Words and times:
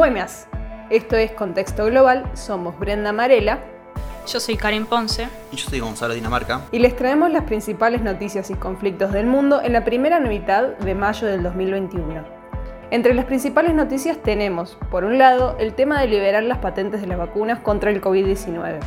Buenas, 0.00 0.48
esto 0.88 1.14
es 1.16 1.30
Contexto 1.32 1.84
Global, 1.84 2.24
somos 2.32 2.78
Brenda 2.78 3.12
Marela. 3.12 3.58
Yo 4.26 4.40
soy 4.40 4.56
Karen 4.56 4.86
Ponce. 4.86 5.28
Y 5.52 5.56
yo 5.56 5.68
soy 5.68 5.80
Gonzalo 5.80 6.14
Dinamarca. 6.14 6.62
Y 6.72 6.78
les 6.78 6.96
traemos 6.96 7.30
las 7.30 7.44
principales 7.44 8.00
noticias 8.00 8.48
y 8.48 8.54
conflictos 8.54 9.12
del 9.12 9.26
mundo 9.26 9.60
en 9.62 9.74
la 9.74 9.84
primera 9.84 10.18
mitad 10.18 10.68
de 10.68 10.94
mayo 10.94 11.26
del 11.26 11.42
2021. 11.42 12.24
Entre 12.90 13.12
las 13.12 13.26
principales 13.26 13.74
noticias 13.74 14.16
tenemos, 14.22 14.78
por 14.90 15.04
un 15.04 15.18
lado, 15.18 15.54
el 15.58 15.74
tema 15.74 16.00
de 16.00 16.06
liberar 16.06 16.44
las 16.44 16.56
patentes 16.56 17.02
de 17.02 17.06
las 17.06 17.18
vacunas 17.18 17.58
contra 17.58 17.90
el 17.90 18.00
COVID-19. 18.00 18.78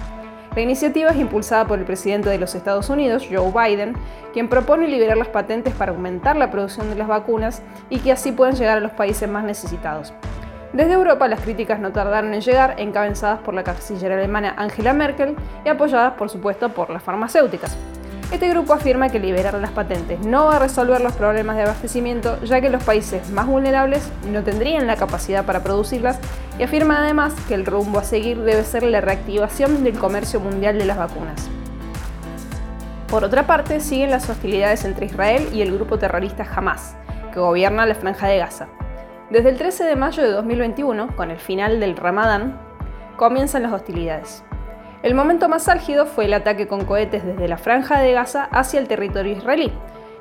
La 0.56 0.62
iniciativa 0.62 1.12
es 1.12 1.18
impulsada 1.18 1.68
por 1.68 1.78
el 1.78 1.86
presidente 1.86 2.32
de 2.32 2.40
los 2.40 2.56
Estados 2.56 2.90
Unidos, 2.90 3.28
Joe 3.32 3.52
Biden, 3.52 3.94
quien 4.34 4.50
propone 4.50 4.88
liberar 4.88 5.18
las 5.18 5.28
patentes 5.28 5.76
para 5.76 5.92
aumentar 5.92 6.38
la 6.38 6.50
producción 6.50 6.90
de 6.90 6.96
las 6.96 7.08
vacunas 7.08 7.62
y 7.92 8.00
que 8.00 8.12
así 8.12 8.32
puedan 8.32 8.56
llegar 8.56 8.80
a 8.80 8.82
los 8.82 8.94
países 8.94 9.30
más 9.30 9.44
necesitados. 9.44 10.12
Desde 10.74 10.94
Europa 10.94 11.28
las 11.28 11.42
críticas 11.42 11.80
no 11.80 11.92
tardaron 11.92 12.34
en 12.34 12.42
llegar, 12.42 12.74
encabezadas 12.80 13.40
por 13.42 13.54
la 13.54 13.64
canciller 13.64 14.12
alemana 14.12 14.56
Angela 14.58 14.92
Merkel 14.92 15.36
y 15.64 15.70
apoyadas 15.70 16.14
por 16.14 16.32
supuesto 16.32 16.70
por 16.70 16.90
las 16.90 17.04
farmacéuticas. 17.04 17.78
Este 18.32 18.50
grupo 18.50 18.74
afirma 18.74 19.10
que 19.10 19.20
liberar 19.20 19.54
las 19.54 19.70
patentes 19.70 20.22
no 20.22 20.46
va 20.46 20.56
a 20.56 20.60
resolver 20.60 21.00
los 21.02 21.14
problemas 21.14 21.58
de 21.58 21.62
abastecimiento, 21.62 22.42
ya 22.42 22.60
que 22.60 22.72
los 22.72 22.84
países 22.84 23.30
más 23.30 23.46
vulnerables 23.46 24.10
no 24.32 24.42
tendrían 24.42 24.88
la 24.88 24.96
capacidad 24.96 25.46
para 25.46 25.62
producirlas, 25.62 26.18
y 26.58 26.64
afirma 26.64 26.98
además 26.98 27.36
que 27.48 27.54
el 27.54 27.68
rumbo 27.68 28.00
a 28.00 28.04
seguir 28.04 28.42
debe 28.42 28.64
ser 28.64 28.82
la 28.82 29.02
reactivación 29.02 29.84
del 29.84 30.00
comercio 30.00 30.40
mundial 30.40 30.80
de 30.80 30.86
las 30.86 30.98
vacunas. 30.98 31.48
Por 33.10 33.24
otra 33.24 33.46
parte, 33.46 33.80
siguen 33.80 34.10
las 34.10 34.28
hostilidades 34.28 34.86
entre 34.86 35.06
Israel 35.06 35.50
y 35.54 35.62
el 35.62 35.72
grupo 35.72 36.00
terrorista 36.00 36.44
Hamas, 36.56 36.96
que 37.32 37.40
gobierna 37.40 37.86
la 37.86 37.94
franja 37.94 38.26
de 38.26 38.40
Gaza. 38.40 38.68
Desde 39.34 39.50
el 39.50 39.58
13 39.58 39.86
de 39.86 39.96
mayo 39.96 40.22
de 40.22 40.30
2021, 40.30 41.16
con 41.16 41.32
el 41.32 41.40
final 41.40 41.80
del 41.80 41.98
Ramadán, 41.98 42.62
comienzan 43.16 43.64
las 43.64 43.74
hostilidades. 43.74 44.44
El 45.02 45.16
momento 45.16 45.50
más 45.50 45.68
álgido 45.70 46.06
fue 46.06 46.26
el 46.26 46.36
ataque 46.36 46.68
con 46.68 46.86
cohetes 46.86 47.26
desde 47.26 47.48
la 47.48 47.58
franja 47.58 48.00
de 48.00 48.14
Gaza 48.14 48.44
hacia 48.52 48.80
el 48.80 48.88
territorio 48.88 49.36
israelí, 49.36 49.74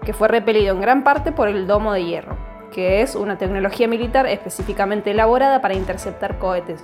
que 0.03 0.15
fue 0.15 0.29
repelido 0.29 0.75
en 0.75 0.81
gran 0.81 1.05
parte 1.05 1.31
por 1.31 1.49
el 1.49 1.67
domo 1.67 1.93
de 1.93 2.07
hierro, 2.07 2.39
que 2.73 3.03
es 3.03 3.15
una 3.15 3.37
tecnología 3.37 3.87
militar 3.87 4.25
específicamente 4.27 5.11
elaborada 5.11 5.61
para 5.61 5.75
interceptar 5.75 6.39
cohetes. 6.39 6.83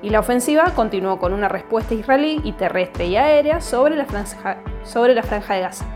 Y 0.00 0.08
la 0.08 0.20
ofensiva 0.20 0.72
continuó 0.74 1.18
con 1.18 1.34
una 1.34 1.50
respuesta 1.50 1.92
israelí 1.92 2.40
y 2.42 2.52
terrestre 2.52 3.04
y 3.04 3.18
aérea 3.18 3.60
sobre 3.60 3.96
la 3.96 4.06
franja, 4.06 4.62
sobre 4.82 5.14
la 5.14 5.22
franja 5.22 5.52
de 5.52 5.60
Gaza. 5.60 5.95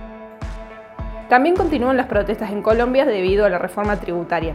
También 1.30 1.56
continúan 1.56 1.96
las 1.96 2.08
protestas 2.08 2.50
en 2.50 2.60
Colombia 2.60 3.06
debido 3.06 3.46
a 3.46 3.48
la 3.48 3.58
reforma 3.58 3.98
tributaria, 3.98 4.54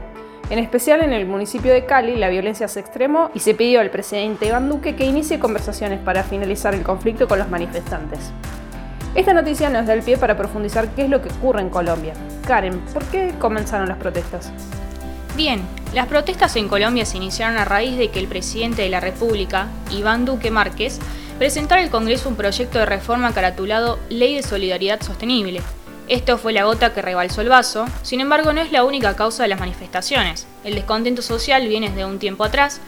en 0.49 0.59
especial 0.59 1.01
en 1.01 1.11
el 1.11 1.25
municipio 1.25 1.73
de 1.73 1.85
Cali, 1.85 2.17
la 2.17 2.29
violencia 2.29 2.67
se 2.67 2.79
extremó 2.79 3.31
y 3.33 3.39
se 3.39 3.55
pidió 3.55 3.79
al 3.81 3.89
presidente 3.89 4.45
Iván 4.45 4.69
Duque 4.69 4.95
que 4.95 5.03
inicie 5.05 5.39
conversaciones 5.39 5.99
para 5.99 6.23
finalizar 6.23 6.75
el 6.75 6.83
conflicto 6.83 7.27
con 7.27 7.39
los 7.39 7.49
manifestantes. 7.49 8.31
Esta 9.15 9.33
noticia 9.33 9.71
nos 9.71 9.87
da 9.87 9.93
el 9.93 10.03
pie 10.03 10.17
para 10.17 10.37
profundizar 10.37 10.89
qué 10.89 11.05
es 11.05 11.09
lo 11.09 11.19
que 11.23 11.29
ocurre 11.29 11.61
en 11.61 11.69
Colombia. 11.69 12.13
Karen, 12.45 12.79
¿por 12.93 13.03
qué 13.05 13.33
comenzaron 13.39 13.89
las 13.89 13.97
protestas? 13.97 14.51
Bien, 15.35 15.61
las 15.95 16.05
protestas 16.05 16.55
en 16.57 16.67
Colombia 16.67 17.05
se 17.05 17.17
iniciaron 17.17 17.57
a 17.57 17.65
raíz 17.65 17.97
de 17.97 18.09
que 18.09 18.19
el 18.19 18.27
presidente 18.27 18.83
de 18.83 18.89
la 18.89 18.99
República, 18.99 19.67
Iván 19.91 20.25
Duque 20.25 20.51
Márquez, 20.51 20.99
presentara 21.39 21.81
al 21.81 21.89
Congreso 21.89 22.29
un 22.29 22.35
proyecto 22.35 22.77
de 22.77 22.85
reforma 22.85 23.33
caratulado 23.33 23.97
Ley 24.09 24.35
de 24.35 24.43
Solidaridad 24.43 25.01
Sostenible, 25.01 25.61
esto 26.07 26.37
fue 26.37 26.53
la 26.53 26.65
gota 26.65 26.93
que 26.93 27.01
rebalsó 27.01 27.41
el 27.41 27.49
vaso, 27.49 27.85
sin 28.03 28.21
embargo 28.21 28.53
no 28.53 28.61
es 28.61 28.71
la 28.71 28.83
única 28.83 29.15
causa 29.15 29.41
de 29.41 29.49
las 29.49 29.59
manifestaciones. 29.59 30.45
El 30.63 30.75
descontento 30.75 31.23
social 31.23 31.67
viene 31.67 31.89
desde 31.89 32.05
un 32.05 32.19
tiempo 32.19 32.43
atrás. 32.43 32.79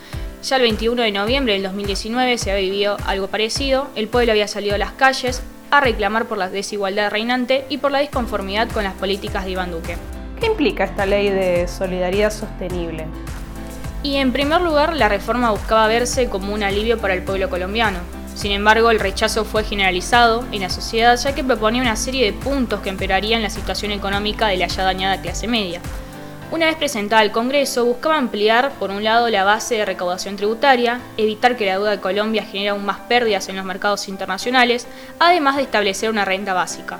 Ya 0.44 0.58
el 0.58 0.62
21 0.62 1.02
de 1.02 1.12
noviembre 1.12 1.54
del 1.54 1.64
2019 1.64 2.38
se 2.38 2.52
había 2.52 2.61
vivido 2.61 2.98
algo 3.08 3.27
parecido, 3.27 3.88
el 3.95 4.08
pueblo 4.08 4.33
había 4.33 4.48
salido 4.48 4.76
a 4.76 4.77
las 4.77 4.92
calles 4.92 5.42
a 5.72 5.82
reclamar 5.82 6.26
por 6.26 6.38
la 6.38 6.50
desigualdad 6.50 7.10
reinante 7.10 7.66
y 7.70 7.80
por 7.80 7.92
la 7.92 8.00
disconformidad 8.00 8.70
con 8.70 8.83
las 8.83 8.94
políticas 8.94 9.45
de 9.45 9.52
Iván 9.52 9.72
Duque. 9.72 9.98
¿Qué 10.39 10.45
implica 10.45 10.83
esta 10.83 11.08
ley 11.08 11.30
de 11.32 11.67
solidaridad 11.67 12.32
sostenible? 12.32 13.08
Y 14.04 14.17
en 14.17 14.32
primer 14.32 14.61
lugar, 14.61 14.95
la 14.95 15.10
reforma 15.10 15.50
buscaba 15.50 15.88
verse 15.88 16.30
como 16.30 16.54
un 16.54 16.61
alivio 16.61 17.00
para 17.00 17.16
el 17.16 17.23
pueblo 17.23 17.50
colombiano, 17.50 17.98
sin 18.37 18.52
embargo, 18.52 18.92
el 18.92 18.99
rechazo 18.99 19.45
fue 19.45 19.64
generalizado 19.64 20.45
en 20.52 20.61
la 20.61 20.70
sociedad 20.70 21.17
ya 21.17 21.33
que 21.33 21.43
proponía 21.43 21.81
una 21.81 21.95
serie 21.95 22.23
de 22.23 22.33
puntos 22.37 22.81
que 22.81 22.89
empeorarían 22.89 23.42
la 23.42 23.49
situación 23.49 23.92
económica 23.92 24.48
de 24.48 24.58
la 24.58 24.67
ya 24.67 24.83
dañada 24.83 25.20
clase 25.23 25.48
media. 25.48 25.81
Una 26.52 26.67
vez 26.67 26.76
presentada 26.76 27.23
al 27.23 27.31
Congreso, 27.31 27.86
buscaba 27.86 28.15
ampliar, 28.15 28.73
por 28.73 28.92
un 28.92 29.03
lado, 29.03 29.27
la 29.30 29.43
base 29.43 29.77
de 29.77 29.86
recaudación 29.86 30.36
tributaria, 30.36 31.02
evitar 31.17 31.58
que 31.58 31.65
la 31.65 31.73
deuda 31.73 31.89
de 31.89 31.99
Colombia 31.99 32.43
genere 32.43 32.70
aún 32.70 32.86
más 32.86 32.99
pérdidas 32.99 33.49
en 33.49 33.55
los 33.55 33.65
mercados 33.65 34.08
internacionales, 34.08 34.86
además 35.17 35.55
de 35.55 35.64
establecer 35.64 36.11
una 36.11 36.23
renta 36.23 36.53
básica. 36.53 36.99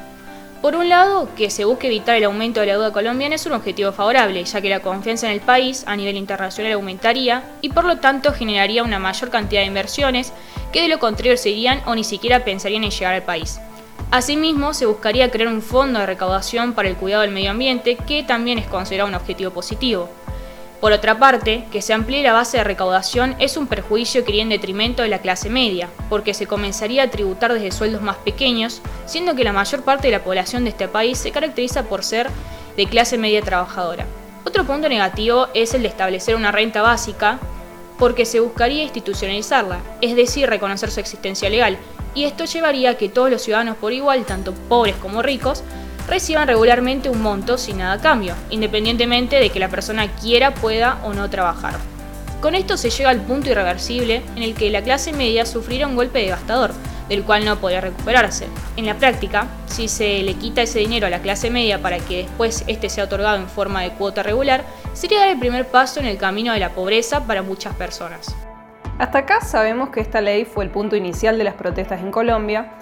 Por 0.62 0.76
un 0.76 0.90
lado, 0.90 1.30
que 1.36 1.52
se 1.52 1.66
busque 1.66 1.86
evitar 1.86 2.16
el 2.16 2.24
aumento 2.24 2.62
de 2.62 2.66
la 2.66 2.74
deuda 2.74 2.92
colombiana 2.92 3.36
es 3.36 3.46
un 3.46 3.54
objetivo 3.54 3.92
favorable, 3.92 4.44
ya 4.44 4.60
que 4.60 4.70
la 4.72 4.80
confianza 4.80 5.28
en 5.28 5.34
el 5.34 5.42
país 5.42 5.84
a 5.86 5.96
nivel 5.96 6.18
internacional 6.18 6.74
aumentaría 6.74 7.44
y 7.62 7.70
por 7.70 7.86
lo 7.86 7.98
tanto 7.98 8.34
generaría 8.34 8.82
una 8.82 8.98
mayor 8.98 9.30
cantidad 9.30 9.62
de 9.62 9.68
inversiones 9.68 10.34
que 10.72 10.82
de 10.82 10.88
lo 10.88 11.00
contrario 11.00 11.38
se 11.38 11.50
irían 11.50 11.82
o 11.86 11.96
ni 11.96 12.04
siquiera 12.04 12.44
pensarían 12.44 12.84
en 12.84 12.92
llegar 12.92 13.14
al 13.14 13.24
país. 13.24 13.60
Asimismo, 14.12 14.74
se 14.74 14.86
buscaría 14.86 15.32
crear 15.32 15.50
un 15.50 15.62
fondo 15.62 16.00
de 16.00 16.06
recaudación 16.06 16.74
para 16.74 16.88
el 16.88 16.96
cuidado 16.96 17.24
del 17.24 17.32
medio 17.32 17.52
ambiente, 17.52 17.98
que 17.98 18.24
también 18.24 18.58
es 18.58 18.68
considerado 18.68 19.10
un 19.10 19.16
objetivo 19.16 19.52
positivo. 19.52 20.10
Por 20.80 20.92
otra 20.92 21.18
parte, 21.18 21.66
que 21.72 21.82
se 21.82 21.94
amplíe 21.94 22.22
la 22.22 22.34
base 22.34 22.58
de 22.58 22.64
recaudación 22.64 23.36
es 23.40 23.58
un 23.58 23.66
perjuicio 23.66 24.24
que 24.24 24.32
iría 24.32 24.44
en 24.44 24.50
detrimento 24.50 25.02
de 25.02 25.10
la 25.10 25.20
clase 25.20 25.50
media, 25.50 25.90
porque 26.08 26.36
se 26.36 26.46
comenzaría 26.46 27.04
a 27.04 27.10
tributar 27.10 27.52
desde 27.52 27.72
sueldos 27.72 28.04
más 28.04 28.18
pequeños, 28.18 28.82
siendo 29.08 29.36
que 29.36 29.44
la 29.44 29.54
mayor 29.54 29.82
parte 29.82 30.08
de 30.08 30.14
la 30.14 30.24
población 30.24 30.64
de 30.64 30.70
este 30.70 30.88
país 30.88 31.18
se 31.18 31.32
caracteriza 31.32 31.84
por 31.84 32.04
ser 32.04 32.30
de 32.78 32.86
clase 32.86 33.18
media 33.18 33.42
trabajadora. 33.42 34.06
Otro 34.46 34.66
punto 34.66 34.88
negativo 34.88 35.48
es 35.56 35.74
el 35.74 35.82
de 35.82 35.88
establecer 35.88 36.36
una 36.36 36.52
renta 36.52 36.84
básica, 36.84 37.40
porque 37.98 38.26
se 38.26 38.40
buscaría 38.40 38.84
institucionalizarla, 38.84 39.80
es 40.02 40.16
decir, 40.16 40.50
reconocer 40.50 40.92
su 40.92 41.00
existencia 41.00 41.50
legal, 41.50 41.78
y 42.14 42.24
esto 42.24 42.46
llevaría 42.46 42.92
a 42.92 42.98
que 42.98 43.10
todos 43.10 43.30
los 43.30 43.42
ciudadanos 43.42 43.78
por 43.78 43.94
igual, 43.94 44.26
tanto 44.26 44.54
pobres 44.54 44.96
como 44.96 45.22
ricos, 45.22 45.64
reciban 46.08 46.48
regularmente 46.48 47.10
un 47.10 47.22
monto 47.22 47.58
sin 47.58 47.80
nada 47.80 47.94
a 47.94 48.02
cambio, 48.02 48.34
independientemente 48.50 49.38
de 49.38 49.50
que 49.50 49.60
la 49.60 49.70
persona 49.70 50.12
quiera, 50.16 50.54
pueda 50.54 51.02
o 51.04 51.14
no 51.14 51.30
trabajar. 51.30 51.76
Con 52.42 52.56
esto 52.56 52.78
se 52.78 52.90
llega 52.90 53.10
al 53.10 53.22
punto 53.22 53.50
irreversible 53.50 54.22
en 54.36 54.44
el 54.44 54.54
que 54.54 54.70
la 54.70 54.84
clase 54.84 55.12
media 55.12 55.46
sufrirá 55.46 55.88
un 55.88 55.96
golpe 55.96 56.20
devastador, 56.20 56.72
del 57.10 57.24
cual 57.24 57.46
no 57.46 57.58
podrá 57.58 57.82
recuperarse. 57.82 58.48
En 58.76 58.86
la 58.86 58.96
práctica, 58.96 59.48
si 59.66 59.88
se 59.88 60.24
le 60.24 60.34
quita 60.36 60.62
ese 60.62 60.80
dinero 60.80 61.08
a 61.08 61.10
la 61.10 61.22
clase 61.22 61.50
media 61.50 61.82
para 61.82 62.00
que 62.00 62.24
después 62.24 62.64
este 62.68 62.90
sea 62.90 63.06
otorgado 63.06 63.38
en 63.38 63.48
forma 63.48 63.82
de 63.82 63.92
cuota 63.92 64.24
regular, 64.24 64.64
sería 64.94 65.20
dar 65.20 65.30
el 65.30 65.40
primer 65.40 65.68
paso 65.68 66.00
en 66.00 66.06
el 66.06 66.18
camino 66.18 66.54
de 66.54 66.60
la 66.60 66.70
pobreza 66.70 67.26
para 67.26 67.42
muchas 67.42 67.76
personas. 67.76 68.36
Hasta 69.00 69.20
acá 69.20 69.42
sabemos 69.42 69.90
que 69.90 70.00
esta 70.00 70.22
ley 70.22 70.46
fue 70.46 70.64
el 70.64 70.72
punto 70.72 70.96
inicial 70.96 71.38
de 71.38 71.44
las 71.44 71.54
protestas 71.54 72.02
en 72.02 72.12
Colombia 72.12 72.74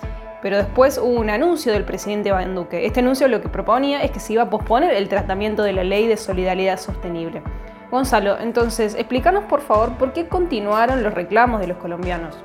pero 0.46 0.58
después 0.58 1.00
hubo 1.00 1.20
un 1.20 1.32
anuncio 1.32 1.74
del 1.74 1.86
presidente 1.86 2.30
Iván 2.30 2.54
Duque. 2.54 2.86
Este 2.86 3.00
anuncio 3.00 3.28
lo 3.28 3.42
que 3.42 3.50
proponía 3.50 4.04
es 4.04 4.12
que 4.12 4.20
se 4.20 4.34
iba 4.34 4.44
a 4.44 4.50
posponer 4.52 4.94
el 4.94 5.10
tratamiento 5.10 5.64
de 5.64 5.74
la 5.74 5.84
ley 5.84 6.06
de 6.06 6.18
solidaridad 6.18 6.80
sostenible. 6.80 7.42
Gonzalo, 7.90 8.38
entonces, 8.40 8.94
explícanos 8.94 9.46
por 9.46 9.62
favor 9.62 9.98
por 9.98 10.14
qué 10.14 10.28
continuaron 10.28 11.02
los 11.02 11.16
reclamos 11.16 11.62
de 11.62 11.66
los 11.66 11.78
colombianos. 11.78 12.38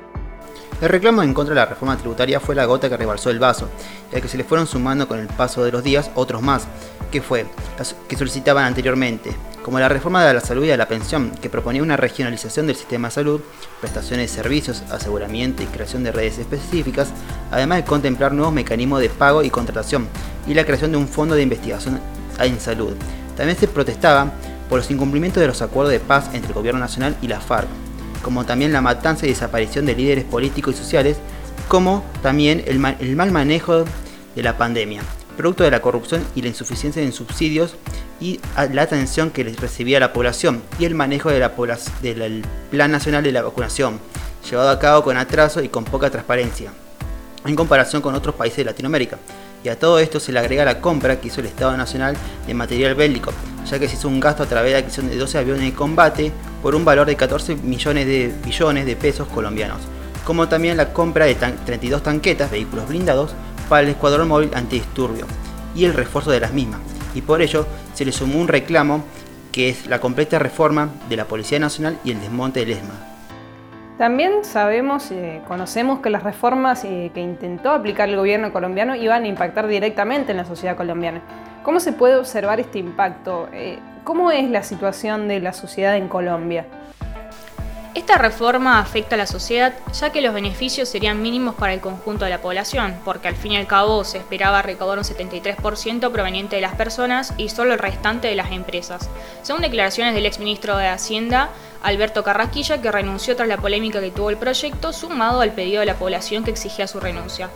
El 0.80 0.88
reclamo 0.88 1.22
en 1.22 1.34
contra 1.34 1.54
de 1.54 1.60
la 1.60 1.66
reforma 1.66 1.98
tributaria 1.98 2.40
fue 2.40 2.54
la 2.54 2.64
gota 2.64 2.88
que 2.88 2.96
rebalsó 2.96 3.28
el 3.28 3.38
vaso, 3.38 3.68
ya 4.10 4.20
que 4.22 4.28
se 4.28 4.38
le 4.38 4.44
fueron 4.44 4.66
sumando 4.66 5.06
con 5.06 5.18
el 5.18 5.26
paso 5.26 5.62
de 5.62 5.70
los 5.70 5.84
días 5.84 6.10
otros 6.14 6.40
más, 6.40 6.66
que 7.12 7.20
fue 7.20 7.44
que 8.08 8.16
solicitaban 8.16 8.64
anteriormente, 8.64 9.30
como 9.62 9.78
la 9.78 9.90
reforma 9.90 10.24
de 10.24 10.32
la 10.32 10.40
salud 10.40 10.64
y 10.64 10.68
de 10.68 10.78
la 10.78 10.88
pensión, 10.88 11.32
que 11.32 11.50
proponía 11.50 11.82
una 11.82 11.98
regionalización 11.98 12.66
del 12.66 12.76
sistema 12.76 13.08
de 13.08 13.14
salud, 13.14 13.42
prestaciones 13.80 14.30
de 14.30 14.42
servicios, 14.42 14.82
aseguramiento 14.90 15.62
y 15.62 15.66
creación 15.66 16.02
de 16.02 16.12
redes 16.12 16.38
específicas, 16.38 17.08
además 17.50 17.78
de 17.78 17.84
contemplar 17.84 18.32
nuevos 18.32 18.54
mecanismos 18.54 19.00
de 19.02 19.10
pago 19.10 19.42
y 19.42 19.50
contratación, 19.50 20.08
y 20.46 20.54
la 20.54 20.64
creación 20.64 20.92
de 20.92 20.96
un 20.96 21.08
fondo 21.08 21.34
de 21.34 21.42
investigación 21.42 22.00
en 22.38 22.58
salud. 22.58 22.94
También 23.36 23.58
se 23.58 23.68
protestaba 23.68 24.32
por 24.70 24.78
los 24.78 24.90
incumplimientos 24.90 25.42
de 25.42 25.46
los 25.46 25.60
acuerdos 25.60 25.92
de 25.92 26.00
paz 26.00 26.30
entre 26.32 26.48
el 26.48 26.54
gobierno 26.54 26.80
nacional 26.80 27.16
y 27.20 27.28
la 27.28 27.40
FARC, 27.40 27.68
como 28.22 28.44
también 28.44 28.72
la 28.72 28.80
matanza 28.80 29.26
y 29.26 29.30
desaparición 29.30 29.86
de 29.86 29.94
líderes 29.94 30.24
políticos 30.24 30.74
y 30.74 30.78
sociales, 30.78 31.18
como 31.68 32.04
también 32.22 32.64
el 32.66 32.78
mal 33.16 33.30
manejo 33.32 33.84
de 34.34 34.42
la 34.42 34.56
pandemia 34.56 35.02
producto 35.40 35.64
de 35.64 35.70
la 35.70 35.80
corrupción 35.80 36.22
y 36.34 36.42
la 36.42 36.48
insuficiencia 36.48 37.02
en 37.02 37.12
subsidios 37.12 37.74
y 38.20 38.40
la 38.72 38.82
atención 38.82 39.30
que 39.30 39.42
recibía 39.44 39.98
la 39.98 40.12
población 40.12 40.62
y 40.78 40.84
el 40.84 40.94
manejo 40.94 41.30
del 41.30 42.44
Plan 42.70 42.90
Nacional 42.90 43.22
de 43.22 43.32
la 43.32 43.40
Vacunación, 43.40 43.98
llevado 44.48 44.68
a 44.68 44.78
cabo 44.78 45.02
con 45.02 45.16
atraso 45.16 45.62
y 45.62 45.70
con 45.70 45.84
poca 45.84 46.10
transparencia, 46.10 46.72
en 47.46 47.56
comparación 47.56 48.02
con 48.02 48.14
otros 48.14 48.34
países 48.34 48.58
de 48.58 48.64
Latinoamérica. 48.64 49.18
Y 49.64 49.70
a 49.70 49.78
todo 49.78 49.98
esto 49.98 50.20
se 50.20 50.30
le 50.30 50.38
agrega 50.38 50.64
la 50.66 50.82
compra 50.82 51.18
que 51.20 51.28
hizo 51.28 51.40
el 51.40 51.46
Estado 51.46 51.74
Nacional 51.74 52.16
de 52.46 52.52
material 52.52 52.94
bélico, 52.94 53.32
ya 53.70 53.78
que 53.78 53.88
se 53.88 53.94
hizo 53.94 54.08
un 54.08 54.18
gasto 54.18 54.42
a 54.42 54.46
través 54.46 54.70
de 54.70 54.72
la 54.72 54.78
adquisición 54.78 55.08
de 55.08 55.16
12 55.16 55.38
aviones 55.38 55.62
de 55.62 55.72
combate 55.72 56.32
por 56.60 56.74
un 56.74 56.84
valor 56.84 57.06
de 57.06 57.16
14 57.16 57.56
millones 57.56 58.06
de 58.06 58.34
billones 58.44 58.84
de 58.84 58.96
pesos 58.96 59.28
colombianos, 59.28 59.78
como 60.24 60.48
también 60.48 60.76
la 60.76 60.92
compra 60.92 61.26
de 61.26 61.36
32 61.36 62.02
tanquetas, 62.02 62.50
vehículos 62.50 62.88
blindados, 62.88 63.32
para 63.68 63.82
el 63.82 63.90
Escuadrón 63.90 64.28
Móvil 64.28 64.50
Antidisturbio 64.54 65.26
y 65.76 65.84
el 65.84 65.94
refuerzo 65.94 66.32
de 66.32 66.40
las 66.40 66.52
mismas, 66.52 66.80
y 67.14 67.22
por 67.22 67.40
ello 67.40 67.66
se 67.94 68.04
le 68.04 68.10
sumó 68.10 68.40
un 68.40 68.48
reclamo 68.48 69.04
que 69.52 69.68
es 69.68 69.86
la 69.86 70.00
completa 70.00 70.38
reforma 70.38 70.88
de 71.08 71.16
la 71.16 71.24
Policía 71.24 71.60
Nacional 71.60 71.98
y 72.04 72.10
el 72.10 72.20
desmonte 72.20 72.60
del 72.60 72.70
ESMA. 72.70 72.94
También 73.98 74.44
sabemos, 74.44 75.10
eh, 75.10 75.42
conocemos 75.46 76.00
que 76.00 76.08
las 76.08 76.22
reformas 76.22 76.84
eh, 76.84 77.10
que 77.12 77.20
intentó 77.20 77.70
aplicar 77.70 78.08
el 78.08 78.16
gobierno 78.16 78.52
colombiano 78.52 78.96
iban 78.96 79.24
a 79.24 79.28
impactar 79.28 79.66
directamente 79.68 80.30
en 80.30 80.38
la 80.38 80.46
sociedad 80.46 80.74
colombiana. 80.76 81.20
¿Cómo 81.62 81.78
se 81.78 81.92
puede 81.92 82.16
observar 82.16 82.58
este 82.58 82.78
impacto? 82.78 83.48
Eh, 83.52 83.78
¿Cómo 84.02 84.30
es 84.30 84.48
la 84.48 84.62
situación 84.62 85.28
de 85.28 85.40
la 85.40 85.52
sociedad 85.52 85.96
en 85.96 86.08
Colombia? 86.08 86.64
Esta 87.94 88.16
reforma 88.16 88.78
afecta 88.78 89.16
a 89.16 89.18
la 89.18 89.26
sociedad 89.26 89.74
ya 89.92 90.10
que 90.10 90.22
los 90.22 90.32
beneficios 90.32 90.88
serían 90.88 91.20
mínimos 91.20 91.56
para 91.56 91.74
el 91.74 91.80
conjunto 91.80 92.24
de 92.24 92.30
la 92.30 92.40
población, 92.40 92.96
porque 93.04 93.28
al 93.28 93.36
fin 93.36 93.52
y 93.52 93.56
al 93.56 93.66
cabo 93.66 94.04
se 94.04 94.16
esperaba 94.16 94.62
recaudar 94.62 94.96
un 94.96 95.04
73% 95.04 96.10
proveniente 96.10 96.56
de 96.56 96.62
las 96.62 96.76
personas 96.76 97.34
y 97.36 97.50
solo 97.50 97.74
el 97.74 97.78
restante 97.78 98.28
de 98.28 98.36
las 98.36 98.52
empresas. 98.52 99.10
Según 99.42 99.62
declaraciones 99.62 100.14
del 100.14 100.26
exministro 100.26 100.76
de 100.76 100.86
Hacienda, 100.86 101.50
Alberto 101.82 102.24
Carrasquilla, 102.24 102.80
que 102.80 102.92
renunció 102.92 103.36
tras 103.36 103.48
la 103.48 103.58
polémica 103.58 104.00
que 104.00 104.10
tuvo 104.10 104.30
el 104.30 104.36
proyecto, 104.38 104.92
sumado 104.92 105.40
al 105.40 105.52
pedido 105.52 105.80
de 105.80 105.86
la 105.86 105.96
población 105.96 106.42
que 106.42 106.52
exigía 106.52 106.86
su 106.86 107.00
renuncia. 107.00 107.50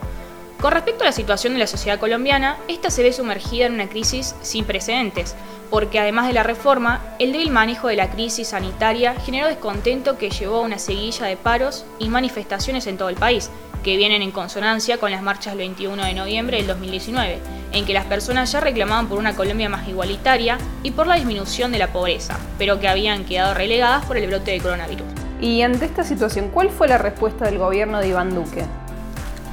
Con 0.65 0.73
respecto 0.73 1.05
a 1.05 1.09
la 1.09 1.13
situación 1.13 1.53
de 1.53 1.59
la 1.59 1.67
sociedad 1.67 1.99
colombiana, 1.99 2.57
esta 2.69 2.89
se 2.89 3.03
ve 3.03 3.13
sumergida 3.13 3.67
en 3.67 3.75
una 3.75 3.91
crisis 3.91 4.35
sin 4.41 4.65
precedentes, 4.65 5.37
porque 5.69 6.01
además 6.01 6.27
de 6.27 6.33
la 6.33 6.43
reforma, 6.43 7.03
el 7.19 7.33
débil 7.33 7.51
manejo 7.51 7.89
de 7.89 7.97
la 7.97 8.09
crisis 8.09 8.49
sanitaria 8.49 9.15
generó 9.27 9.47
descontento 9.47 10.17
que 10.17 10.31
llevó 10.31 10.57
a 10.57 10.63
una 10.63 10.79
seguilla 10.79 11.27
de 11.27 11.37
paros 11.37 11.85
y 11.99 12.09
manifestaciones 12.09 12.87
en 12.87 12.97
todo 12.97 13.11
el 13.11 13.17
país, 13.17 13.51
que 13.83 13.99
vienen 13.99 14.23
en 14.23 14.31
consonancia 14.31 14.97
con 14.97 15.11
las 15.11 15.21
marchas 15.21 15.53
del 15.53 15.59
21 15.59 16.03
de 16.03 16.15
noviembre 16.15 16.57
del 16.57 16.67
2019, 16.67 17.41
en 17.73 17.85
que 17.85 17.93
las 17.93 18.07
personas 18.07 18.51
ya 18.51 18.61
reclamaban 18.61 19.07
por 19.07 19.19
una 19.19 19.37
Colombia 19.37 19.69
más 19.69 19.87
igualitaria 19.87 20.57
y 20.83 20.93
por 20.93 21.07
la 21.07 21.17
disminución 21.17 21.73
de 21.73 21.79
la 21.79 21.93
pobreza, 21.93 22.39
pero 22.57 22.81
que 22.81 22.89
habían 22.89 23.27
quedado 23.27 23.53
relegadas 23.53 24.07
por 24.07 24.17
el 24.17 24.29
brote 24.29 24.53
de 24.53 24.61
coronavirus. 24.63 25.09
Y 25.43 25.61
ante 25.61 25.85
esta 25.85 26.05
situación, 26.05 26.49
¿cuál 26.49 26.71
fue 26.71 26.89
la 26.89 26.97
respuesta 26.97 27.45
del 27.45 27.59
gobierno 27.59 28.01
de 28.01 28.09
Iván 28.09 28.35
Duque? 28.35 28.65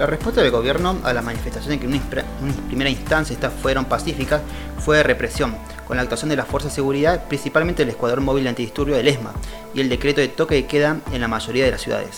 La 0.02 0.08
respuesta 0.08 0.42
del 0.42 0.50
gobierno 0.50 0.98
a 1.04 1.14
las 1.14 1.24
manifestaciones 1.24 1.80
que 1.80 1.86
en 1.86 1.94
una 1.94 2.54
primera 2.66 2.90
instancia 2.90 3.36
estas 3.36 3.54
fueron 3.54 3.86
pacíficas 3.86 4.42
fue 4.80 4.98
de 4.98 5.04
represión, 5.04 5.54
con 5.86 5.96
la 5.96 6.02
actuación 6.02 6.28
de 6.30 6.36
las 6.36 6.48
fuerzas 6.48 6.72
de 6.72 6.76
seguridad, 6.78 7.26
principalmente 7.28 7.84
el 7.84 7.90
Escuadrón 7.90 8.26
Móvil 8.26 8.48
Antidisturbio 8.48 8.96
del 8.96 9.08
ESMA 9.08 9.32
y 9.76 9.80
el 9.80 9.90
decreto 9.90 10.20
de 10.20 10.30
toque 10.30 10.56
de 10.56 10.66
queda 10.66 10.98
en 11.14 11.22
la 11.22 11.28
mayoría 11.28 11.66
de 11.66 11.72
las 11.74 11.82
ciudades. 11.82 12.18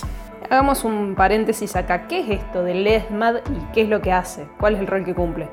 Hagamos 0.49 0.85
un 0.85 1.13
paréntesis 1.15 1.75
acá. 1.75 2.07
¿Qué 2.07 2.21
es 2.21 2.39
esto 2.39 2.63
del 2.63 2.87
ESMAD 2.87 3.39
y 3.51 3.73
qué 3.73 3.81
es 3.81 3.89
lo 3.89 4.01
que 4.01 4.13
hace? 4.13 4.47
¿Cuál 4.61 4.75
es 4.75 4.79
el 4.79 4.87
rol 4.87 5.03
que 5.03 5.13
cumple? 5.13 5.49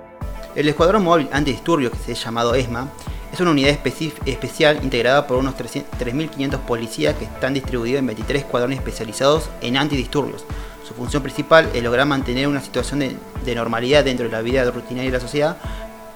El 0.55 0.69
Escuadrón 0.69 1.03
Móvil 1.03 1.29
Antidisturbio, 1.33 1.91
que 1.91 1.99
se 1.99 2.13
ha 2.13 2.15
llamado 2.15 2.55
ESMA, 2.55 2.87
es 3.33 3.41
una 3.41 3.51
unidad 3.51 3.77
especial 4.25 4.79
integrada 4.85 5.27
por 5.27 5.37
unos 5.37 5.57
3.500 5.57 6.59
policías 6.61 7.17
que 7.17 7.25
están 7.25 7.55
distribuidos 7.55 7.99
en 7.99 8.07
23 8.07 8.43
escuadrones 8.43 8.79
especializados 8.79 9.51
en 9.61 9.77
antidisturbios, 9.77 10.45
su 10.91 10.95
función 10.95 11.23
principal 11.23 11.71
es 11.73 11.85
lograr 11.85 12.05
mantener 12.05 12.49
una 12.49 12.61
situación 12.61 12.99
de, 12.99 13.55
normalidad 13.55 14.05
dentro 14.05 14.27
de 14.27 14.33
la 14.33 14.43
vida 14.43 14.69
rutinaria 14.69 15.09
de 15.09 15.19
la 15.19 15.23
sociedad. 15.23 15.57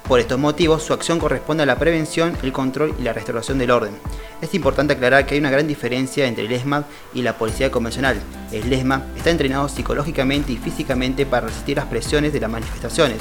Por 0.08 0.18
estos 0.18 0.36
motivos, 0.36 0.82
su 0.82 0.92
acción 0.92 1.20
corresponde 1.20 1.62
a 1.62 1.66
la 1.66 1.78
prevención, 1.78 2.36
el 2.42 2.52
control 2.52 2.92
y 2.98 3.02
la 3.02 3.12
restauración 3.12 3.58
del 3.58 3.70
orden. 3.70 3.92
Es 4.40 4.52
importante 4.52 4.94
aclarar 4.94 5.26
que 5.26 5.34
hay 5.34 5.40
una 5.40 5.52
gran 5.52 5.68
diferencia 5.68 6.26
entre 6.26 6.46
el 6.46 6.52
ESMAD 6.52 6.82
y 7.14 7.22
la 7.22 7.38
policía 7.38 7.70
convencional. 7.70 8.20
El 8.50 8.72
ESMAD 8.72 9.16
está 9.16 9.30
entrenado 9.30 9.68
psicológicamente 9.68 10.52
y 10.52 10.56
físicamente 10.56 11.24
para 11.24 11.46
resistir 11.46 11.76
las 11.76 11.86
presiones 11.86 12.32
de 12.32 12.40
las 12.40 12.50
manifestaciones 12.50 13.18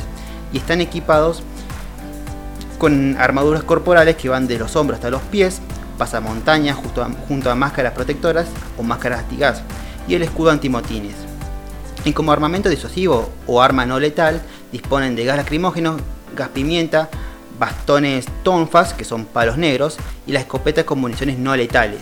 y 0.52 0.58
están 0.58 0.82
equipados 0.82 1.44
con 2.80 3.16
armaduras 3.18 3.64
corporales 3.64 4.16
que 4.16 4.30
van 4.30 4.48
de 4.48 4.58
los 4.58 4.76
hombros 4.76 4.98
hasta 4.98 5.12
los 5.12 5.22
pies, 5.22 5.62
pasamontañas 6.00 6.78
junto 6.78 7.04
a, 7.04 7.10
junto 7.28 7.52
a 7.52 7.56
máscaras 7.56 7.94
protectoras 7.94 8.48
o 8.76 8.82
máscaras 8.82 9.20
antigas 9.20 9.62
y 10.08 10.16
el 10.16 10.24
escudo 10.24 10.50
antimotines. 10.50 11.33
Y 12.06 12.14
como 12.14 12.32
armamento 12.32 12.70
disuasivo 12.70 13.30
o 13.48 13.62
arma 13.62 13.86
no 13.86 14.00
letal, 14.00 14.42
disponen 14.72 15.16
de 15.16 15.24
gas 15.24 15.38
lacrimógeno, 15.38 15.98
gas 16.36 16.50
pimienta, 16.50 17.10
bastones 17.58 18.26
tonfas, 18.44 18.94
que 18.94 19.06
son 19.06 19.26
palos 19.26 19.58
negros, 19.58 19.98
y 20.28 20.34
las 20.34 20.44
escopetas 20.44 20.84
con 20.84 21.00
municiones 21.00 21.38
no 21.38 21.56
letales, 21.56 22.02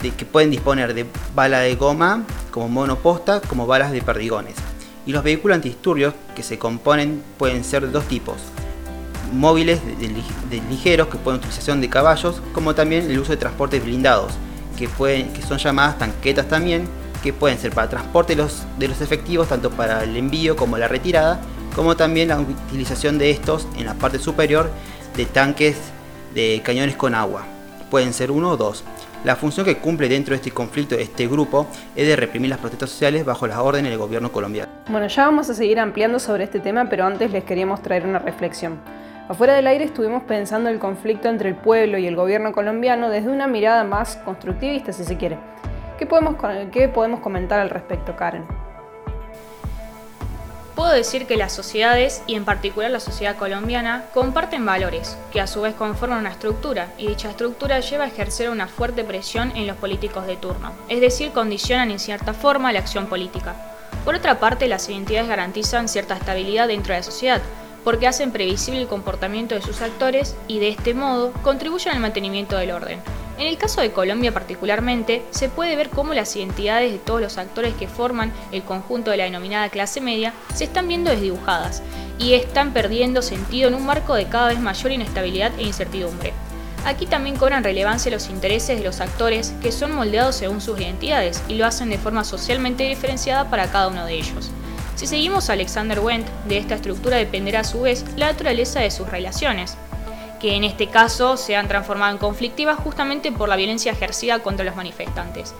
de, 0.00 0.10
que 0.12 0.24
pueden 0.24 0.50
disponer 0.50 0.94
de 0.94 1.06
bala 1.34 1.60
de 1.60 1.74
goma 1.74 2.24
como 2.50 2.68
monoposta, 2.68 3.40
como 3.40 3.66
balas 3.66 3.90
de 3.90 4.02
perdigones. 4.02 4.54
Y 5.06 5.12
los 5.12 5.24
vehículos 5.24 5.56
antidisturbios 5.56 6.14
que 6.36 6.44
se 6.44 6.58
componen 6.58 7.22
pueden 7.38 7.64
ser 7.64 7.82
de 7.82 7.90
dos 7.90 8.04
tipos, 8.04 8.36
móviles 9.32 9.80
de, 9.98 10.62
ligeros 10.70 11.08
que 11.08 11.18
pueden 11.18 11.40
utilización 11.40 11.80
de 11.80 11.88
caballos, 11.88 12.40
como 12.52 12.74
también 12.74 13.10
el 13.10 13.18
uso 13.18 13.32
de 13.32 13.38
transportes 13.38 13.82
blindados, 13.82 14.32
que, 14.78 14.88
pueden, 14.88 15.32
que 15.32 15.42
son 15.42 15.58
llamadas 15.58 15.98
tanquetas 15.98 16.46
también, 16.48 16.86
que 17.22 17.32
pueden 17.32 17.58
ser 17.58 17.72
para 17.72 17.88
transporte 17.88 18.34
de 18.34 18.88
los, 18.88 19.00
efectivos, 19.00 19.48
tanto 19.48 19.70
para 19.70 20.02
el 20.02 20.16
envío 20.16 20.56
como 20.56 20.76
la 20.76 20.88
retirada, 20.88 21.40
como 21.74 21.96
también 21.96 22.28
la 22.28 22.40
utilización 22.40 23.18
de 23.18 23.30
estos 23.30 23.66
en 23.76 23.86
la 23.86 23.94
parte 23.94 24.18
superior 24.18 24.70
de 25.16 25.24
tanques 25.24 25.76
de 26.34 26.60
cañones 26.64 26.96
con 26.96 27.14
agua. 27.14 27.44
Pueden 27.90 28.12
ser 28.12 28.30
uno 28.30 28.50
o 28.50 28.56
dos. 28.56 28.84
La 29.24 29.36
función 29.36 29.64
que 29.64 29.76
cumple 29.76 30.08
dentro 30.08 30.32
de 30.32 30.36
este 30.36 30.50
conflicto 30.50 30.96
este 30.96 31.28
grupo 31.28 31.68
es 31.94 32.08
de 32.08 32.16
reprimir 32.16 32.50
las 32.50 32.58
protestas 32.58 32.90
sociales 32.90 33.24
bajo 33.24 33.46
las 33.46 33.58
órdenes 33.58 33.90
del 33.90 33.98
gobierno 33.98 34.32
colombiano. 34.32 34.72
Bueno, 34.88 35.06
ya 35.06 35.26
vamos 35.26 35.48
a 35.48 35.54
seguir 35.54 35.78
ampliando 35.78 36.18
sobre 36.18 36.44
este 36.44 36.58
tema, 36.58 36.86
pero 36.90 37.04
antes 37.04 37.30
les 37.30 37.44
queríamos 37.44 37.82
traer 37.82 38.04
una 38.04 38.18
reflexión. 38.18 38.80
Afuera 39.28 39.54
del 39.54 39.68
aire 39.68 39.84
estuvimos 39.84 40.24
pensando 40.24 40.68
el 40.68 40.80
conflicto 40.80 41.28
entre 41.28 41.50
el 41.50 41.54
pueblo 41.54 41.98
y 41.98 42.06
el 42.06 42.16
gobierno 42.16 42.50
colombiano 42.50 43.08
desde 43.08 43.30
una 43.30 43.46
mirada 43.46 43.84
más 43.84 44.16
constructivista, 44.16 44.92
si 44.92 45.04
se 45.04 45.16
quiere. 45.16 45.38
¿Qué 46.72 46.88
podemos, 46.88 47.20
comentar 47.20 47.60
al 47.60 47.70
respecto, 47.70 48.16
Karen? 48.16 48.44
Puedo 50.74 50.90
decir 50.90 51.28
que 51.28 51.36
las 51.36 51.52
sociedades, 51.52 52.24
y 52.26 52.34
en 52.34 52.44
particular 52.44 52.90
la 52.90 52.98
sociedad 52.98 53.36
colombiana, 53.36 54.06
comparten 54.12 54.66
valores, 54.66 55.16
que 55.30 55.40
a 55.40 55.46
su 55.46 55.60
vez 55.60 55.76
conforman 55.76 56.18
una 56.18 56.32
estructura, 56.32 56.88
y 56.98 57.06
dicha 57.06 57.30
estructura 57.30 57.78
lleva 57.78 58.02
a 58.02 58.08
ejercer 58.08 58.50
una 58.50 58.66
fuerte 58.66 59.04
presión 59.04 59.52
en 59.54 59.68
los 59.68 59.76
políticos 59.76 60.26
de 60.26 60.34
turno, 60.34 60.72
es 60.88 61.00
decir, 61.00 61.30
condicionan 61.30 61.92
en 61.92 62.00
cierta 62.00 62.34
forma 62.34 62.72
la 62.72 62.80
acción 62.80 63.06
política. 63.06 63.54
Por 64.04 64.16
otra 64.16 64.40
parte, 64.40 64.66
las 64.66 64.88
identidades 64.88 65.28
garantizan 65.28 65.88
cierta 65.88 66.16
estabilidad 66.16 66.66
dentro 66.66 66.94
de 66.94 66.98
la 66.98 67.04
sociedad, 67.04 67.42
porque 67.84 68.08
hacen 68.08 68.32
previsible 68.32 68.80
el 68.80 68.88
comportamiento 68.88 69.54
de 69.54 69.62
sus 69.62 69.80
actores 69.82 70.34
y 70.48 70.58
de 70.58 70.70
este 70.70 70.94
modo 70.94 71.32
contribuyen 71.44 71.94
al 71.94 72.00
mantenimiento 72.00 72.56
del 72.56 72.72
orden, 72.72 72.98
en 73.42 73.48
el 73.48 73.58
caso 73.58 73.80
de 73.80 73.90
Colombia 73.90 74.32
particularmente, 74.32 75.24
se 75.30 75.48
puede 75.48 75.74
ver 75.74 75.90
cómo 75.90 76.14
las 76.14 76.36
identidades 76.36 76.92
de 76.92 76.98
todos 76.98 77.20
los 77.20 77.38
actores 77.38 77.74
que 77.74 77.88
forman 77.88 78.32
el 78.52 78.62
conjunto 78.62 79.10
de 79.10 79.16
la 79.16 79.24
denominada 79.24 79.68
clase 79.68 80.00
media 80.00 80.32
se 80.54 80.62
están 80.62 80.86
viendo 80.86 81.10
desdibujadas 81.10 81.82
y 82.20 82.34
están 82.34 82.72
perdiendo 82.72 83.20
sentido 83.20 83.66
en 83.66 83.74
un 83.74 83.84
marco 83.84 84.14
de 84.14 84.28
cada 84.28 84.48
vez 84.48 84.60
mayor 84.60 84.92
inestabilidad 84.92 85.50
e 85.58 85.64
incertidumbre. 85.64 86.32
Aquí 86.84 87.06
también 87.06 87.36
cobran 87.36 87.64
relevancia 87.64 88.12
los 88.12 88.28
intereses 88.28 88.78
de 88.78 88.84
los 88.84 89.00
actores 89.00 89.54
que 89.60 89.72
son 89.72 89.92
moldeados 89.92 90.36
según 90.36 90.60
sus 90.60 90.80
identidades 90.80 91.42
y 91.48 91.54
lo 91.54 91.66
hacen 91.66 91.90
de 91.90 91.98
forma 91.98 92.22
socialmente 92.22 92.84
diferenciada 92.84 93.50
para 93.50 93.72
cada 93.72 93.88
uno 93.88 94.06
de 94.06 94.14
ellos. 94.14 94.52
Si 94.94 95.08
seguimos 95.08 95.50
a 95.50 95.54
Alexander 95.54 95.98
Wendt, 95.98 96.28
de 96.46 96.58
esta 96.58 96.76
estructura 96.76 97.16
dependerá 97.16 97.60
a 97.60 97.64
su 97.64 97.80
vez 97.80 98.04
la 98.16 98.26
naturaleza 98.26 98.78
de 98.78 98.92
sus 98.92 99.08
relaciones 99.08 99.76
que 100.42 100.56
en 100.56 100.64
este 100.64 100.88
caso 100.88 101.36
se 101.36 101.54
han 101.54 101.68
transformado 101.68 102.10
en 102.10 102.18
conflictivas 102.18 102.76
justamente 102.76 103.30
por 103.30 103.48
la 103.48 103.54
violencia 103.54 103.92
ejercida 103.92 104.40
contra 104.40 104.64
los 104.64 104.74
manifestantes. 104.74 105.54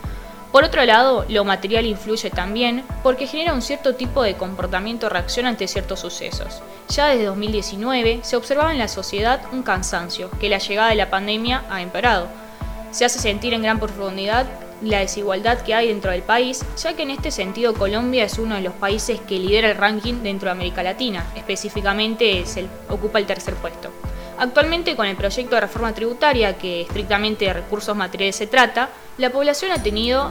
Por 0.51 0.65
otro 0.65 0.85
lado, 0.85 1.25
lo 1.29 1.45
material 1.45 1.87
influye 1.87 2.31
también 2.31 2.85
porque 3.05 3.29
genera 3.29 3.55
un 3.55 3.63
cierto 3.63 3.95
tipo 3.95 4.25
de 4.25 4.35
comportamiento 4.35 5.09
reacción 5.09 5.47
ante 5.47 5.69
ciertos 5.69 6.01
sucesos. 6.01 6.63
Ya 6.89 7.07
desde 7.07 7.27
2019 7.27 8.21
se 8.23 8.37
observaba 8.37 8.73
en 8.73 8.79
la 8.79 8.89
sociedad 8.89 9.41
un 9.53 9.63
cansancio 9.63 10.31
que 10.41 10.51
la 10.51 10.59
llegada 10.59 10.91
de 10.91 10.97
la 10.97 11.11
pandemia 11.11 11.63
ha 11.71 11.81
empeorado. 11.81 12.27
Se 12.91 13.05
hace 13.05 13.21
sentir 13.21 13.55
en 13.55 13.63
gran 13.63 13.79
profundidad 13.79 14.47
la 14.83 14.99
desigualdad 14.99 15.61
que 15.61 15.75
hay 15.75 15.89
dentro 15.89 16.11
del 16.11 16.23
país, 16.23 16.65
ya 16.77 16.95
que 16.95 17.05
en 17.05 17.11
este 17.11 17.31
sentido 17.31 17.73
Colombia 17.73 18.25
es 18.25 18.37
uno 18.37 18.57
de 18.57 18.63
los 18.63 18.75
países 18.75 19.21
que 19.21 19.39
lidera 19.39 19.71
el 19.71 19.77
ranking 19.77 20.25
dentro 20.25 20.47
de 20.47 20.53
América 20.53 20.83
Latina, 20.83 21.25
específicamente 21.37 22.45
ocupa 22.89 23.21
el 23.21 23.27
tercer 23.27 23.55
puesto. 23.55 23.91
Actualmente, 24.39 24.97
con 24.97 25.07
el 25.07 25.17
proyecto 25.17 25.55
de 25.55 25.61
reforma 25.61 25.93
tributaria, 25.93 26.57
que 26.59 26.83
estrictamente 26.83 27.45
de 27.45 27.53
recursos 27.53 27.97
materiales 27.97 28.37
se 28.37 28.47
trata, 28.47 28.89
la 29.19 29.31
población 29.31 29.73
ha 29.73 29.83
tenido 29.83 30.31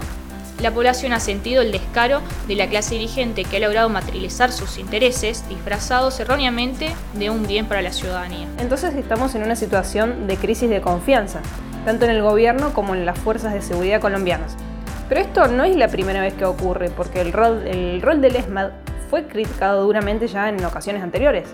la 0.61 0.69
población 0.69 1.11
ha 1.11 1.19
sentido 1.19 1.63
el 1.63 1.71
descaro 1.71 2.21
de 2.47 2.55
la 2.55 2.67
clase 2.67 2.93
dirigente 2.93 3.45
que 3.45 3.57
ha 3.57 3.59
logrado 3.59 3.89
materializar 3.89 4.51
sus 4.51 4.77
intereses 4.77 5.43
disfrazados 5.49 6.19
erróneamente 6.19 6.93
de 7.13 7.31
un 7.31 7.47
bien 7.47 7.65
para 7.65 7.81
la 7.81 7.91
ciudadanía. 7.91 8.47
Entonces 8.59 8.93
estamos 8.93 9.33
en 9.33 9.41
una 9.41 9.55
situación 9.55 10.27
de 10.27 10.37
crisis 10.37 10.69
de 10.69 10.79
confianza, 10.79 11.41
tanto 11.83 12.05
en 12.05 12.11
el 12.11 12.21
gobierno 12.21 12.73
como 12.73 12.93
en 12.93 13.07
las 13.07 13.17
fuerzas 13.17 13.55
de 13.55 13.63
seguridad 13.63 14.01
colombianas. 14.01 14.55
Pero 15.09 15.21
esto 15.21 15.47
no 15.47 15.63
es 15.63 15.75
la 15.75 15.87
primera 15.87 16.21
vez 16.21 16.35
que 16.35 16.45
ocurre, 16.45 16.91
porque 16.91 17.21
el 17.21 17.33
rol, 17.33 17.65
el 17.65 17.99
rol 17.99 18.21
del 18.21 18.35
ESMAD 18.35 18.69
fue 19.09 19.25
criticado 19.25 19.83
duramente 19.83 20.27
ya 20.27 20.47
en 20.47 20.63
ocasiones 20.63 21.01
anteriores. 21.01 21.47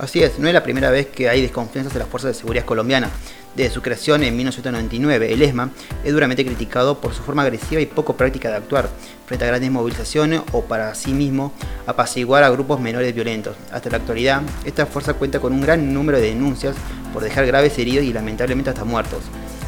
Así 0.00 0.22
es, 0.22 0.38
no 0.38 0.48
es 0.48 0.54
la 0.54 0.62
primera 0.62 0.90
vez 0.90 1.08
que 1.08 1.28
hay 1.28 1.42
desconfianza 1.42 1.92
de 1.92 1.98
las 1.98 2.08
fuerzas 2.08 2.30
de 2.30 2.40
seguridad 2.40 2.64
colombianas. 2.64 3.10
Desde 3.54 3.74
su 3.74 3.82
creación 3.82 4.22
en 4.22 4.34
1999, 4.34 5.30
el 5.30 5.42
ESMA 5.42 5.72
es 6.02 6.14
duramente 6.14 6.42
criticado 6.42 7.02
por 7.02 7.12
su 7.12 7.22
forma 7.22 7.42
agresiva 7.42 7.82
y 7.82 7.86
poco 7.86 8.16
práctica 8.16 8.48
de 8.48 8.56
actuar 8.56 8.88
frente 9.26 9.44
a 9.44 9.48
grandes 9.48 9.70
movilizaciones 9.70 10.40
o 10.52 10.62
para 10.62 10.94
sí 10.94 11.12
mismo 11.12 11.52
apaciguar 11.86 12.44
a 12.44 12.48
grupos 12.48 12.80
menores 12.80 13.14
violentos. 13.14 13.56
Hasta 13.70 13.90
la 13.90 13.98
actualidad, 13.98 14.40
esta 14.64 14.86
fuerza 14.86 15.12
cuenta 15.12 15.38
con 15.38 15.52
un 15.52 15.60
gran 15.60 15.92
número 15.92 16.18
de 16.18 16.28
denuncias 16.28 16.76
por 17.12 17.22
dejar 17.22 17.44
graves 17.44 17.78
heridos 17.78 18.06
y 18.06 18.14
lamentablemente 18.14 18.70
hasta 18.70 18.84
muertos. 18.84 19.24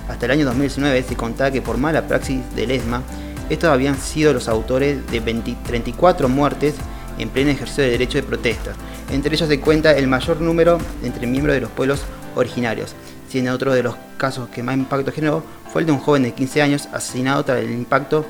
Hasta 0.09 0.25
el 0.25 0.33
año 0.33 0.47
2019 0.47 1.03
se 1.03 1.15
contaba 1.15 1.51
que 1.51 1.61
por 1.61 1.77
mala 1.77 2.09
praxis 2.09 2.41
del 2.57 2.71
ESMA, 2.71 3.03
estos 3.51 3.69
habían 3.69 3.99
sido 3.99 4.33
los 4.33 4.49
autores 4.49 5.07
de 5.11 5.21
34 5.21 6.31
muertes 6.31 6.75
en 7.19 7.29
pleno 7.29 7.51
ejercicio 7.51 7.85
de 7.85 7.91
derecho 7.91 8.17
de 8.17 8.23
protesta. 8.23 8.73
Entre 9.13 9.35
ellos 9.35 9.47
se 9.47 9.61
cuenta 9.61 9.93
el 9.93 10.09
mayor 10.09 10.41
número 10.41 10.79
entre 11.03 11.27
miembros 11.27 11.55
de 11.55 11.61
los 11.61 11.71
pueblos 11.71 12.03
originarios, 12.35 12.95
siendo 13.29 13.53
otro 13.53 13.75
de 13.75 13.83
los 13.83 13.95
casos 14.17 14.49
que 14.49 14.63
más 14.63 14.75
impacto 14.75 15.13
generó 15.13 15.45
fue 15.71 15.83
el 15.83 15.87
de 15.87 15.93
un 15.93 15.99
joven 15.99 16.23
de 16.23 16.33
15 16.33 16.63
años 16.63 16.89
asesinado 16.95 17.45
tras 17.45 17.59
el 17.59 17.71
impacto 17.71 18.25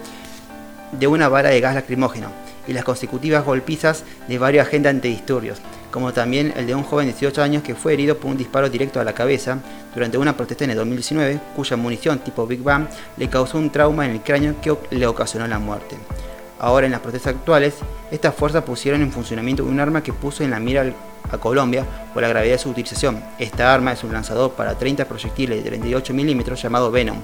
de 0.90 1.06
una 1.06 1.28
vara 1.28 1.50
de 1.50 1.60
gas 1.60 1.76
lacrimógeno 1.76 2.30
y 2.66 2.72
las 2.72 2.82
consecutivas 2.82 3.44
golpizas 3.44 4.02
de 4.26 4.38
varios 4.38 4.66
agentes 4.66 4.90
antidisturbios, 4.90 5.60
como 5.92 6.12
también 6.12 6.52
el 6.56 6.66
de 6.66 6.74
un 6.74 6.82
joven 6.82 7.06
de 7.06 7.12
18 7.12 7.42
años 7.42 7.62
que 7.62 7.76
fue 7.76 7.92
herido 7.92 8.16
por 8.16 8.32
un 8.32 8.36
disparo 8.36 8.68
directo 8.68 8.98
a 8.98 9.04
la 9.04 9.14
cabeza 9.14 9.58
durante 9.94 10.18
una 10.18 10.36
protesta 10.36 10.64
en 10.64 10.70
el 10.70 10.78
2019, 10.78 11.38
cuya 11.54 11.76
munición 11.76 12.18
tipo 12.18 12.44
Big 12.44 12.60
Bang 12.60 12.88
le 13.16 13.28
causó 13.28 13.58
un 13.58 13.70
trauma 13.70 14.04
en 14.04 14.12
el 14.12 14.20
cráneo 14.20 14.60
que 14.60 14.76
le 14.90 15.06
ocasionó 15.06 15.46
la 15.46 15.60
muerte. 15.60 15.96
Ahora 16.62 16.86
en 16.86 16.92
las 16.92 17.00
protestas 17.00 17.34
actuales, 17.34 17.74
estas 18.12 18.36
fuerzas 18.36 18.62
pusieron 18.62 19.02
en 19.02 19.10
funcionamiento 19.10 19.64
un 19.64 19.80
arma 19.80 20.04
que 20.04 20.12
puso 20.12 20.44
en 20.44 20.50
la 20.52 20.60
mira 20.60 20.84
a 21.32 21.38
Colombia 21.38 21.84
por 22.14 22.22
la 22.22 22.28
gravedad 22.28 22.52
de 22.52 22.58
su 22.58 22.70
utilización. 22.70 23.20
Esta 23.40 23.74
arma 23.74 23.90
es 23.90 24.04
un 24.04 24.12
lanzador 24.12 24.52
para 24.52 24.78
30 24.78 25.06
proyectiles 25.06 25.64
de 25.64 25.68
38 25.68 26.14
milímetros 26.14 26.62
llamado 26.62 26.92
Venom, 26.92 27.18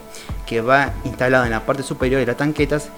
que 0.44 0.60
va 0.60 0.92
instalado 1.04 1.44
en 1.44 1.52
la 1.52 1.64
parte 1.64 1.84
superior 1.84 2.18
de 2.18 2.26
las 2.26 2.36
tanquetas 2.36 2.88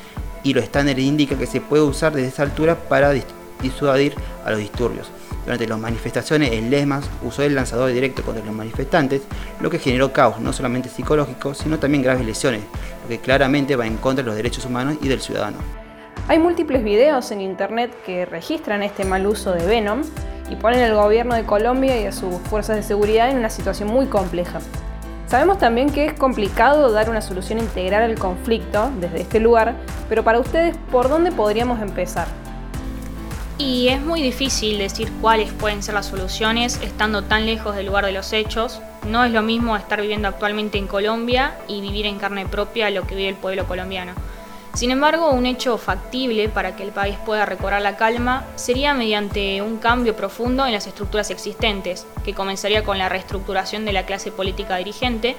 y 0.42 0.54
los 0.54 0.64
estándares 0.64 1.04
indican 1.04 1.36
que 1.36 1.46
se 1.46 1.60
puede 1.60 1.82
usar 1.82 2.14
desde 2.14 2.28
esa 2.28 2.44
altura 2.44 2.74
para 2.74 3.12
disuadir 3.60 4.14
a 4.42 4.50
los 4.50 4.60
disturbios. 4.60 5.10
Durante 5.44 5.66
las 5.66 5.78
manifestaciones, 5.78 6.52
el 6.52 6.70
LESMAS 6.70 7.04
usó 7.22 7.42
el 7.42 7.54
lanzador 7.54 7.92
directo 7.92 8.22
contra 8.22 8.42
los 8.42 8.54
manifestantes, 8.54 9.20
lo 9.60 9.68
que 9.68 9.78
generó 9.78 10.10
caos 10.14 10.40
no 10.40 10.54
solamente 10.54 10.88
psicológico, 10.88 11.52
sino 11.52 11.78
también 11.78 12.02
graves 12.02 12.24
lesiones, 12.24 12.62
lo 13.02 13.10
que 13.10 13.18
claramente 13.18 13.76
va 13.76 13.86
en 13.86 13.98
contra 13.98 14.22
de 14.22 14.28
los 14.28 14.36
derechos 14.36 14.64
humanos 14.64 14.96
y 15.02 15.08
del 15.08 15.20
ciudadano. 15.20 15.79
Hay 16.28 16.38
múltiples 16.38 16.84
videos 16.84 17.30
en 17.32 17.40
internet 17.40 17.92
que 18.06 18.24
registran 18.24 18.82
este 18.82 19.04
mal 19.04 19.26
uso 19.26 19.52
de 19.52 19.66
Venom 19.66 20.02
y 20.48 20.56
ponen 20.56 20.82
al 20.82 20.94
gobierno 20.94 21.34
de 21.34 21.44
Colombia 21.44 22.00
y 22.00 22.06
a 22.06 22.12
sus 22.12 22.36
fuerzas 22.48 22.76
de 22.76 22.82
seguridad 22.82 23.30
en 23.30 23.38
una 23.38 23.50
situación 23.50 23.88
muy 23.88 24.06
compleja. 24.06 24.60
Sabemos 25.26 25.58
también 25.58 25.90
que 25.90 26.06
es 26.06 26.12
complicado 26.14 26.90
dar 26.90 27.08
una 27.08 27.20
solución 27.20 27.58
integral 27.58 28.02
al 28.02 28.18
conflicto 28.18 28.90
desde 29.00 29.20
este 29.20 29.40
lugar, 29.40 29.74
pero 30.08 30.24
para 30.24 30.40
ustedes, 30.40 30.76
¿por 30.90 31.08
dónde 31.08 31.30
podríamos 31.30 31.80
empezar? 31.80 32.26
Y 33.58 33.88
es 33.88 34.00
muy 34.00 34.22
difícil 34.22 34.78
decir 34.78 35.12
cuáles 35.20 35.52
pueden 35.52 35.82
ser 35.82 35.94
las 35.94 36.06
soluciones 36.06 36.80
estando 36.82 37.22
tan 37.22 37.44
lejos 37.44 37.76
del 37.76 37.86
lugar 37.86 38.06
de 38.06 38.12
los 38.12 38.32
hechos. 38.32 38.80
No 39.06 39.22
es 39.22 39.32
lo 39.32 39.42
mismo 39.42 39.76
estar 39.76 40.00
viviendo 40.00 40.28
actualmente 40.28 40.78
en 40.78 40.86
Colombia 40.86 41.54
y 41.68 41.80
vivir 41.80 42.06
en 42.06 42.18
carne 42.18 42.46
propia 42.46 42.90
lo 42.90 43.06
que 43.06 43.14
vive 43.14 43.28
el 43.28 43.34
pueblo 43.34 43.66
colombiano. 43.66 44.12
Sin 44.74 44.92
embargo, 44.92 45.30
un 45.30 45.46
hecho 45.46 45.76
factible 45.78 46.48
para 46.48 46.76
que 46.76 46.84
el 46.84 46.92
país 46.92 47.16
pueda 47.26 47.44
recobrar 47.44 47.82
la 47.82 47.96
calma 47.96 48.44
sería 48.54 48.94
mediante 48.94 49.60
un 49.62 49.78
cambio 49.78 50.14
profundo 50.14 50.64
en 50.64 50.72
las 50.72 50.86
estructuras 50.86 51.30
existentes, 51.30 52.06
que 52.24 52.34
comenzaría 52.34 52.84
con 52.84 52.96
la 52.96 53.08
reestructuración 53.08 53.84
de 53.84 53.92
la 53.92 54.06
clase 54.06 54.30
política 54.30 54.76
dirigente, 54.76 55.36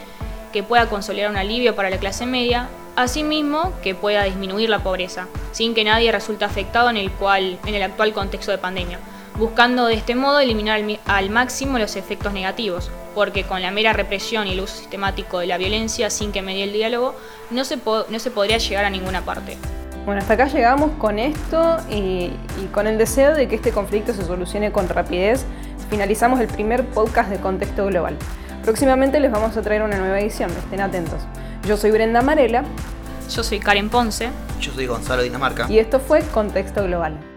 que 0.52 0.64
pueda 0.64 0.90
consolidar 0.90 1.32
un 1.32 1.38
alivio 1.38 1.76
para 1.76 1.90
la 1.90 1.98
clase 1.98 2.26
media, 2.26 2.68
asimismo 2.98 3.72
que 3.82 3.96
pueda 3.96 4.24
disminuir 4.24 4.70
la 4.70 4.84
pobreza, 4.84 5.28
sin 5.54 5.74
que 5.74 5.86
nadie 5.86 6.12
resulte 6.12 6.44
afectado 6.44 6.90
en 6.90 6.98
el, 6.98 7.10
cual, 7.12 7.58
en 7.66 7.74
el 7.74 7.84
actual 7.84 8.14
contexto 8.14 8.52
de 8.52 8.58
pandemia 8.58 9.00
buscando 9.38 9.86
de 9.86 9.96
este 9.96 10.16
modo 10.16 10.40
eliminar 10.40 10.82
al, 11.06 11.30
máximo 11.30 11.80
los 11.80 11.96
efectos 11.96 12.34
negativos, 12.34 12.92
porque 13.16 13.44
con 13.44 13.62
la 13.62 13.72
mera 13.72 13.94
represión 13.94 14.48
y 14.48 14.54
el 14.54 14.62
uso 14.62 14.76
sistemático 14.76 15.40
de 15.40 15.48
la 15.48 15.58
violencia 15.58 16.10
sin 16.10 16.32
que 16.32 16.42
medie 16.42 16.64
el 16.64 16.74
diálogo, 16.74 17.16
no 17.50 17.66
se, 17.66 17.78
no 17.78 18.20
se 18.20 18.32
podría 18.32 18.58
llegar 18.58 18.86
a 18.86 18.90
ninguna 18.90 19.22
parte. 19.22 19.58
Bueno, 20.06 20.22
hasta 20.22 20.34
acá 20.34 20.48
llegamos 20.48 20.92
con 20.98 21.20
esto 21.20 21.78
y, 21.90 22.32
y, 22.62 22.70
con 22.72 22.88
el 22.88 22.98
deseo 22.98 23.36
de 23.36 23.48
que 23.48 23.56
este 23.56 23.72
conflicto 23.72 24.14
se 24.14 24.26
solucione 24.26 24.72
con 24.72 24.90
rapidez. 24.90 25.46
Finalizamos 25.90 26.40
el 26.40 26.48
primer 26.48 26.86
podcast 26.88 27.30
de 27.30 27.38
Contexto 27.38 27.86
Global. 27.86 28.18
Próximamente 28.64 29.20
les 29.20 29.32
vamos 29.32 29.56
a 29.58 29.62
traer 29.62 29.84
una 29.84 29.98
nueva 29.98 30.20
edición, 30.20 30.50
estén 30.52 30.82
atentos. 30.82 31.22
Yo 31.68 31.78
soy 31.78 31.92
Brenda 31.92 32.22
Marela. 32.22 32.64
Yo 33.30 33.44
soy 33.44 33.60
Karen 33.60 33.90
Ponce. 33.90 34.30
Yo 34.60 34.72
soy 34.74 34.88
Gonzalo 34.88 35.22
Dinamarca. 35.22 35.68
Y 35.70 35.80
esto 35.80 36.00
fue 36.00 36.22
Contexto 36.22 36.84
Global. 36.84 37.31